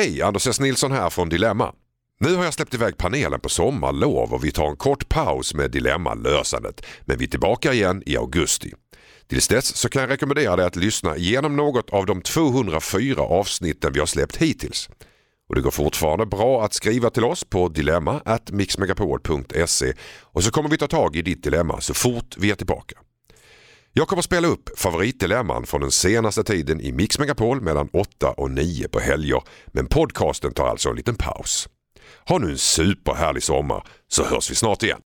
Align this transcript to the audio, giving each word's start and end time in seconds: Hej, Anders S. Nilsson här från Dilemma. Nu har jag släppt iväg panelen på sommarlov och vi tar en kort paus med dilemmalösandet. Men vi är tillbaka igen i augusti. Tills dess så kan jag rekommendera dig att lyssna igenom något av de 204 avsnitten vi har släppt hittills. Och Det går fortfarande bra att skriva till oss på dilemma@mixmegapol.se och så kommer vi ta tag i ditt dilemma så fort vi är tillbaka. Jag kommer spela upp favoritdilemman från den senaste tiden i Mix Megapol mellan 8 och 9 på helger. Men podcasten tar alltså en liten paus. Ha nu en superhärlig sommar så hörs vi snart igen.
Hej, 0.00 0.22
Anders 0.22 0.46
S. 0.46 0.60
Nilsson 0.60 0.92
här 0.92 1.10
från 1.10 1.28
Dilemma. 1.28 1.72
Nu 2.20 2.34
har 2.34 2.44
jag 2.44 2.54
släppt 2.54 2.74
iväg 2.74 2.96
panelen 2.96 3.40
på 3.40 3.48
sommarlov 3.48 4.32
och 4.32 4.44
vi 4.44 4.52
tar 4.52 4.68
en 4.68 4.76
kort 4.76 5.08
paus 5.08 5.54
med 5.54 5.70
dilemmalösandet. 5.70 6.86
Men 7.04 7.18
vi 7.18 7.24
är 7.24 7.28
tillbaka 7.28 7.72
igen 7.72 8.02
i 8.06 8.16
augusti. 8.16 8.72
Tills 9.28 9.48
dess 9.48 9.76
så 9.76 9.88
kan 9.88 10.02
jag 10.02 10.10
rekommendera 10.10 10.56
dig 10.56 10.66
att 10.66 10.76
lyssna 10.76 11.16
igenom 11.16 11.56
något 11.56 11.90
av 11.90 12.06
de 12.06 12.22
204 12.22 13.22
avsnitten 13.22 13.92
vi 13.92 13.98
har 13.98 14.06
släppt 14.06 14.36
hittills. 14.36 14.88
Och 15.48 15.54
Det 15.54 15.60
går 15.60 15.70
fortfarande 15.70 16.26
bra 16.26 16.64
att 16.64 16.74
skriva 16.74 17.10
till 17.10 17.24
oss 17.24 17.44
på 17.44 17.68
dilemma@mixmegapol.se 17.68 19.92
och 20.22 20.44
så 20.44 20.50
kommer 20.50 20.68
vi 20.68 20.76
ta 20.76 20.86
tag 20.86 21.16
i 21.16 21.22
ditt 21.22 21.42
dilemma 21.42 21.80
så 21.80 21.94
fort 21.94 22.36
vi 22.38 22.50
är 22.50 22.54
tillbaka. 22.54 22.98
Jag 23.92 24.08
kommer 24.08 24.22
spela 24.22 24.48
upp 24.48 24.78
favoritdilemman 24.78 25.66
från 25.66 25.80
den 25.80 25.90
senaste 25.90 26.44
tiden 26.44 26.80
i 26.80 26.92
Mix 26.92 27.18
Megapol 27.18 27.60
mellan 27.60 27.88
8 27.92 28.30
och 28.30 28.50
9 28.50 28.88
på 28.88 29.00
helger. 29.00 29.42
Men 29.66 29.86
podcasten 29.86 30.52
tar 30.52 30.68
alltså 30.68 30.88
en 30.88 30.96
liten 30.96 31.14
paus. 31.14 31.68
Ha 32.28 32.38
nu 32.38 32.50
en 32.50 32.58
superhärlig 32.58 33.42
sommar 33.42 33.86
så 34.08 34.24
hörs 34.24 34.50
vi 34.50 34.54
snart 34.54 34.82
igen. 34.82 34.98